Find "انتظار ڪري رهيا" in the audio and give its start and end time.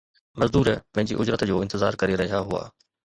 1.67-2.41